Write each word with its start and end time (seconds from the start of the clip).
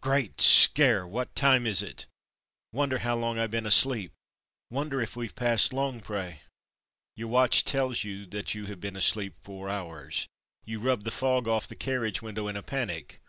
Great 0.00 0.40
scare! 0.40 1.06
What 1.06 1.36
time 1.36 1.66
is 1.66 1.82
it.? 1.82 2.06
Wonder 2.72 3.00
how 3.00 3.14
long 3.14 3.38
I've 3.38 3.50
been 3.50 3.66
asleep; 3.66 4.10
wonder 4.70 5.02
if 5.02 5.16
weVe 5.16 5.34
passed 5.34 5.70
Longpre. 5.70 6.38
Your 7.14 7.28
watch 7.28 7.62
tells 7.62 8.02
you 8.02 8.24
that 8.28 8.54
you 8.54 8.64
have 8.72 8.80
been 8.80 8.96
asleep 8.96 9.36
four 9.42 9.68
hours. 9.68 10.26
You 10.64 10.80
rub 10.80 11.04
the 11.04 11.10
fog 11.10 11.46
off 11.46 11.66
the 11.68 11.76
carriage 11.76 12.22
window 12.22 12.48
in 12.48 12.56
a 12.56 12.62
panic. 12.62 13.20